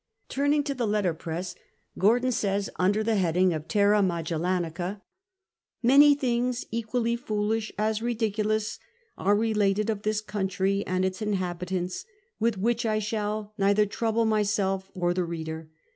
Turning 0.29 0.63
to 0.63 0.73
the 0.73 0.87
letterpress, 0.87 1.53
Gordon 1.95 2.31
says, 2.31 2.71
under 2.77 3.03
the 3.03 3.17
heading 3.17 3.53
of" 3.53 3.67
Terra 3.67 4.01
Magellanica 4.01 4.99
":"Many 5.83 6.15
things 6.15 6.65
equally 6.71 7.15
foolish 7.15 7.71
as 7.77 7.99
ndiculous 7.99 8.79
are 9.15 9.35
related 9.35 9.91
of 9.91 10.01
this 10.01 10.19
country 10.21 10.83
and 10.87 11.05
its 11.05 11.21
inhabitants, 11.21 12.03
with 12.39 12.57
which 12.57 12.83
I 12.83 12.97
shall 12.97 13.53
neither 13.59 13.85
trouble 13.85 14.25
myself 14.25 14.89
or 14.95 15.13
the 15.13 15.23
reader." 15.23 15.69